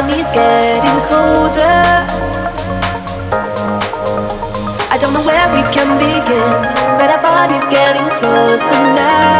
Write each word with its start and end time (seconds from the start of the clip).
around 0.00 0.10
me, 0.10 0.20
it's 0.20 0.30
getting 0.32 1.00
colder. 1.08 2.06
I 4.90 4.98
don't 5.00 5.12
know 5.12 5.22
where 5.22 5.48
we 5.52 5.62
can 5.72 5.98
begin, 5.98 6.52
but 6.98 7.10
our 7.10 7.22
body's 7.22 7.66
getting 7.70 8.08
closer 8.20 8.94
now. 8.94 9.39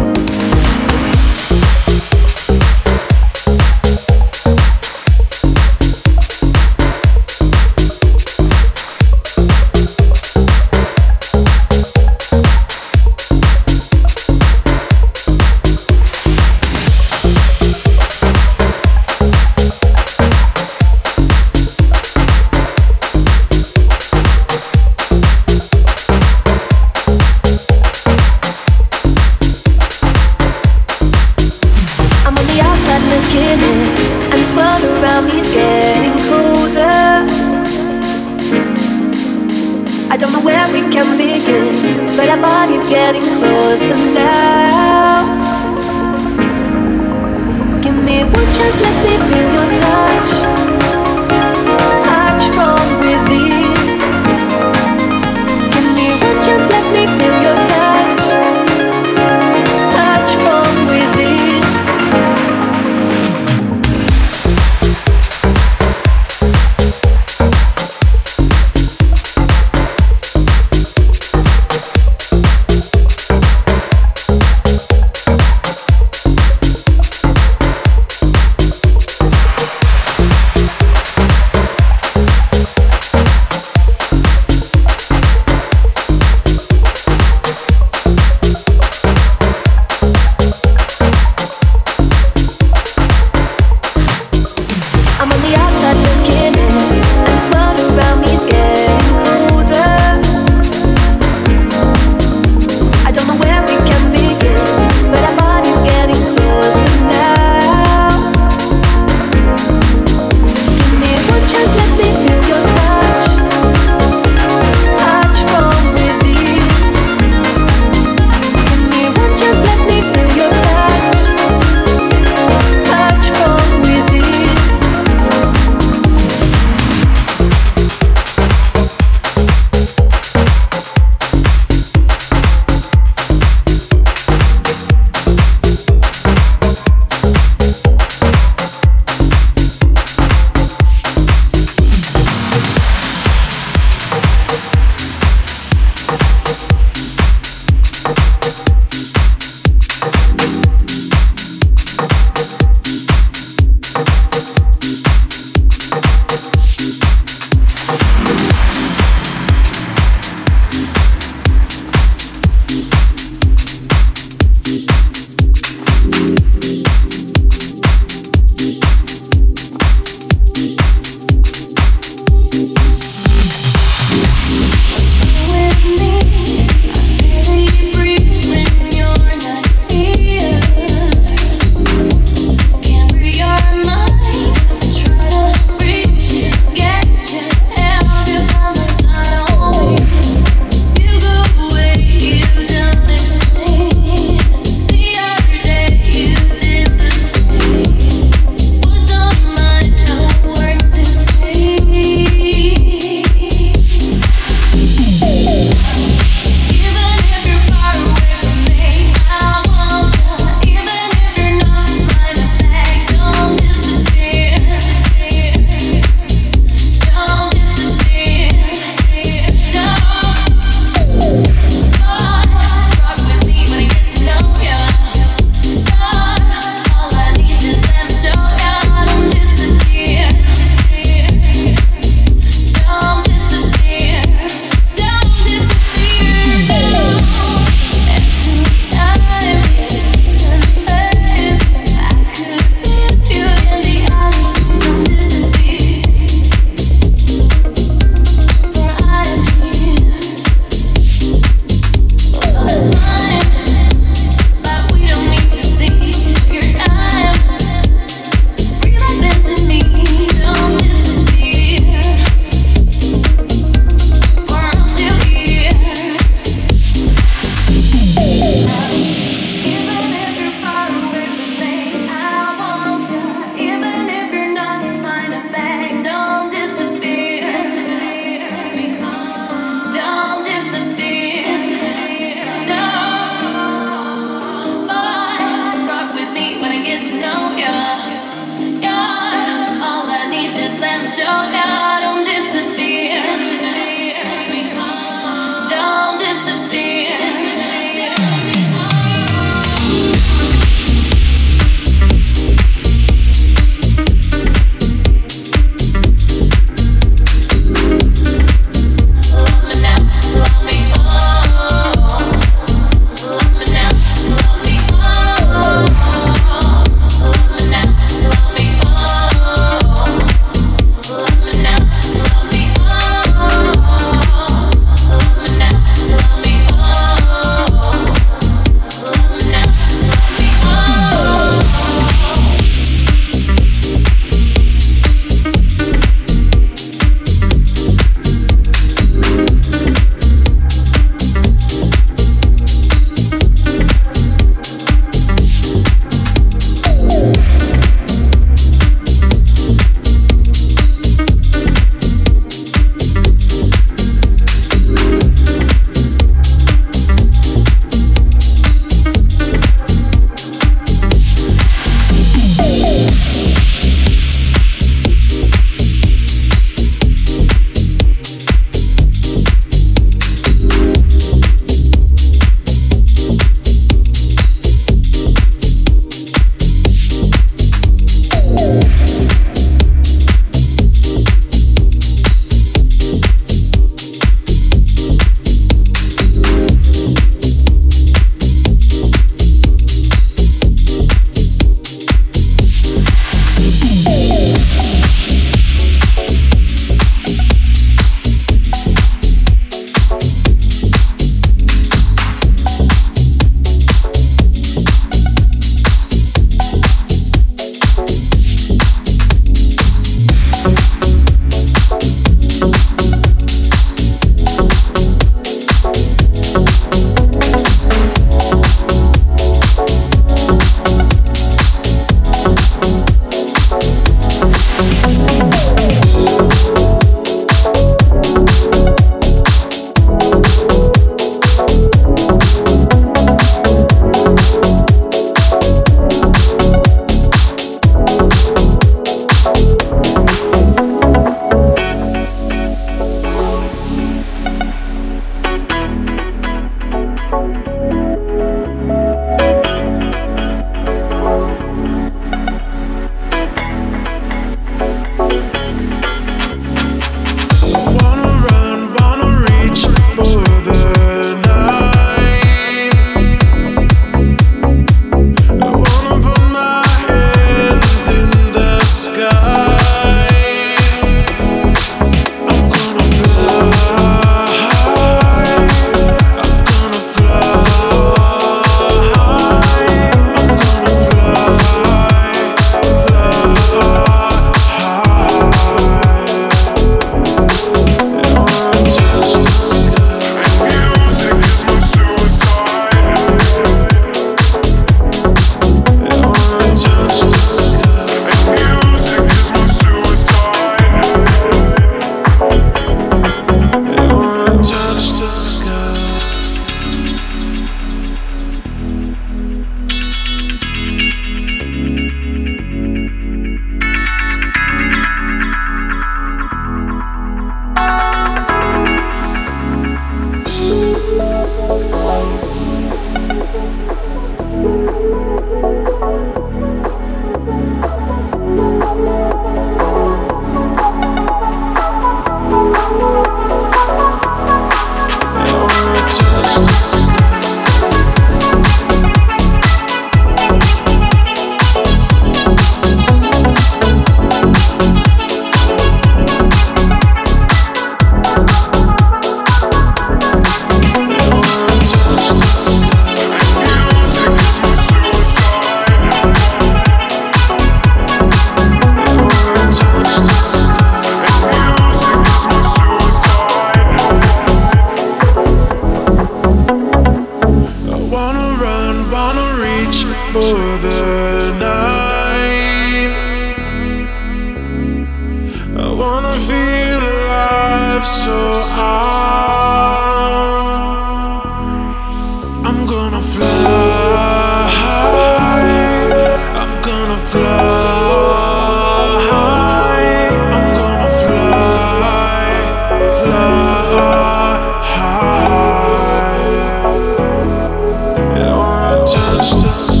Just. 599.41 600.00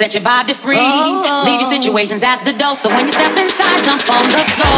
set 0.00 0.14
your 0.14 0.22
body 0.22 0.54
free. 0.54 0.78
Oh. 0.80 1.42
Leave 1.44 1.60
your 1.60 1.68
situations 1.68 2.22
at 2.22 2.42
the 2.44 2.54
door. 2.54 2.74
So 2.74 2.88
when 2.88 3.04
you 3.04 3.12
step 3.12 3.36
inside, 3.36 3.84
jump 3.84 4.00
on 4.08 4.24
the 4.32 4.40
floor. 4.56 4.69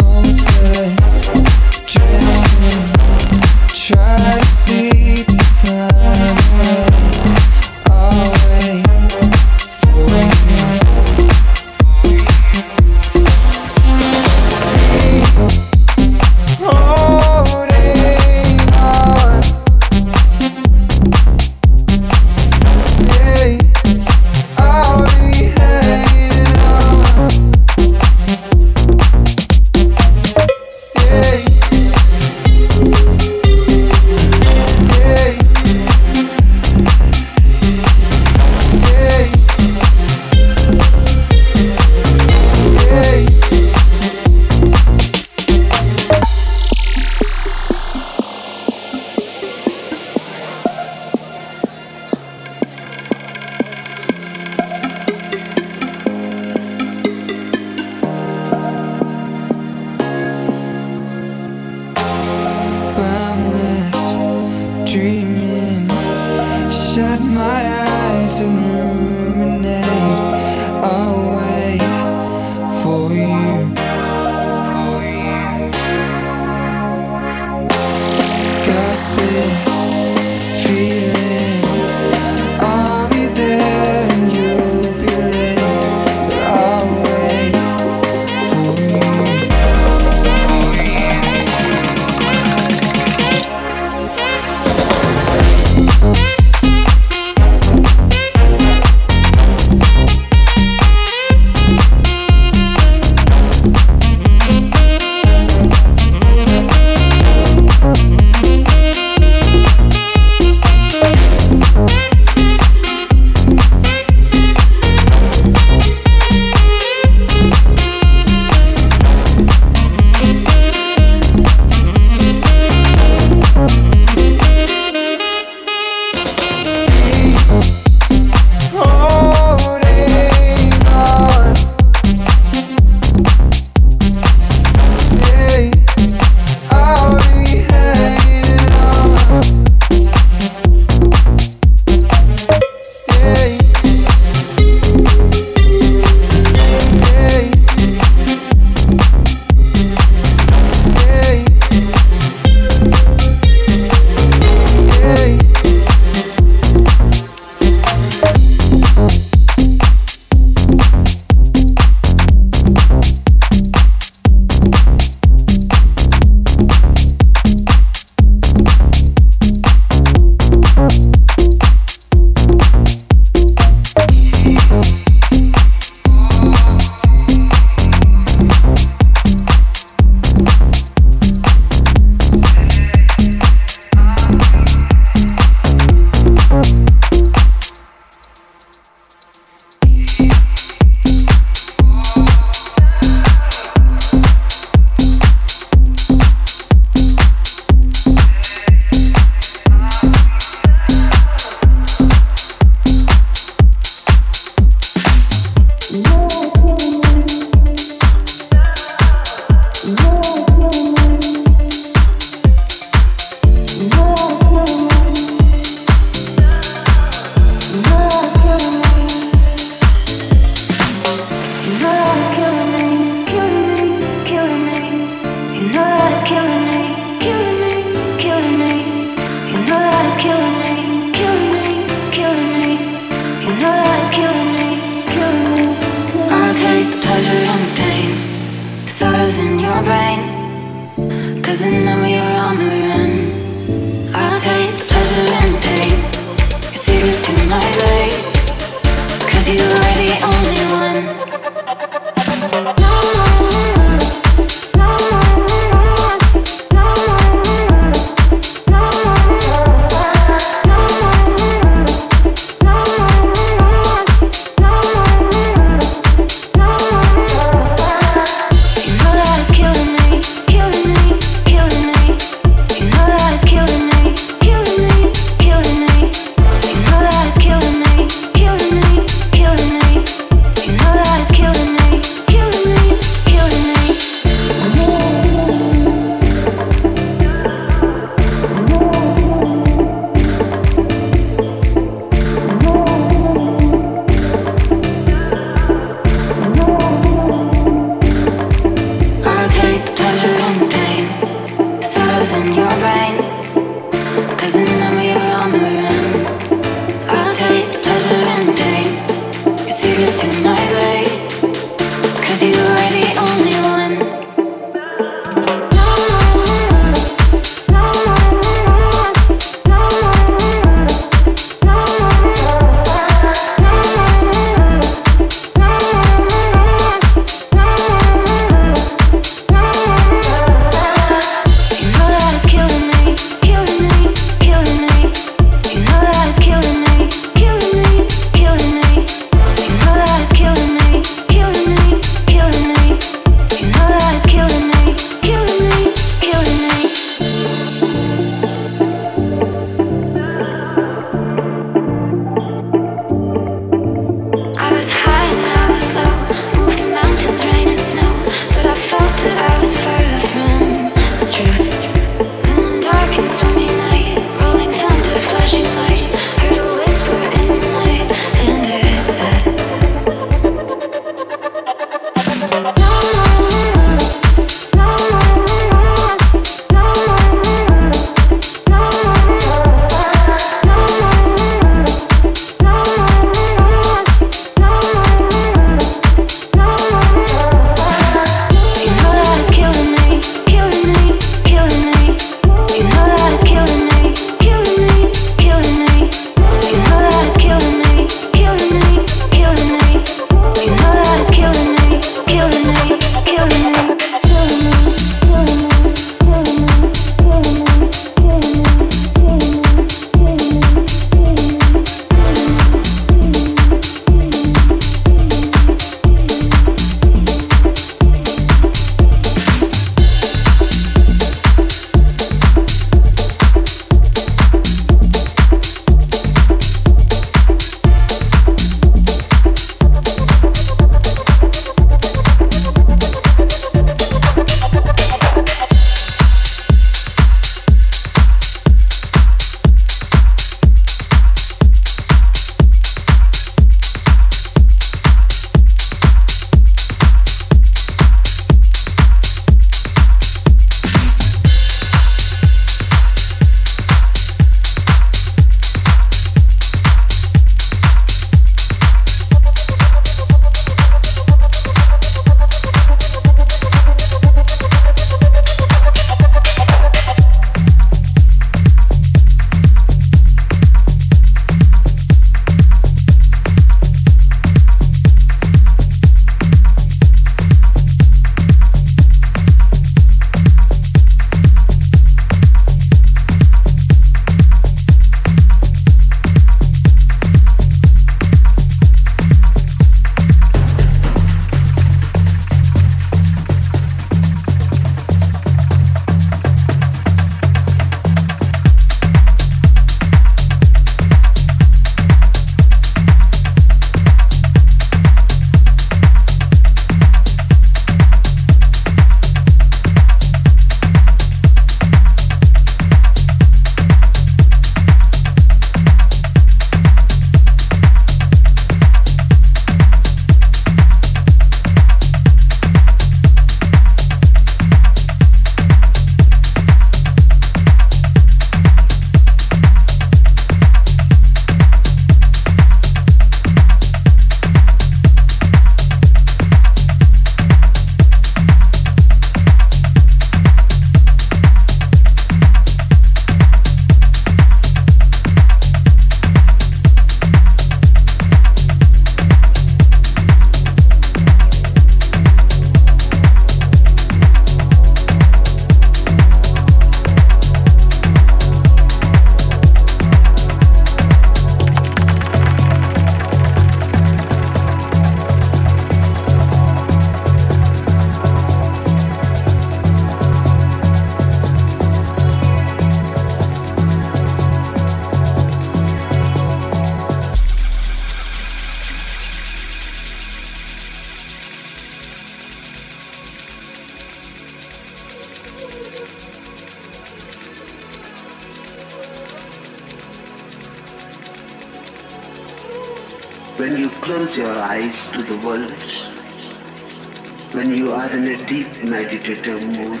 Deep 598.48 598.82
meditative 598.84 599.62
mood, 599.76 600.00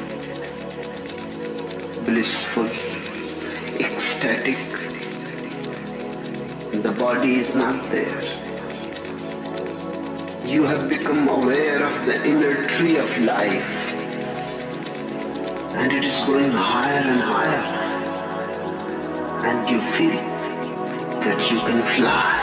blissful, 2.06 2.64
ecstatic, 3.78 4.56
the 6.82 6.96
body 6.98 7.34
is 7.34 7.54
not 7.54 7.84
there. 7.90 8.22
You 10.48 10.62
have 10.64 10.88
become 10.88 11.28
aware 11.28 11.84
of 11.84 12.06
the 12.06 12.26
inner 12.26 12.64
tree 12.64 12.96
of 12.96 13.18
life 13.18 13.68
and 15.76 15.92
it 15.92 16.04
is 16.04 16.18
going 16.24 16.50
higher 16.50 17.04
and 17.04 17.20
higher 17.20 17.64
and 19.46 19.68
you 19.68 19.78
feel 19.92 20.22
that 21.20 21.50
you 21.50 21.58
can 21.58 21.82
fly. 21.96 22.37